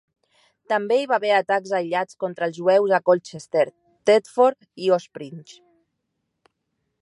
També 0.71 0.95
hi 1.01 1.09
va 1.11 1.17
haver 1.19 1.33
atacs 1.39 1.73
aïllats 1.79 2.17
contra 2.23 2.47
els 2.51 2.57
jueus 2.61 2.95
a 2.99 3.01
Colchester, 3.11 3.67
Thetford 4.11 4.67
i 4.87 4.91
Ospringe. 4.97 5.61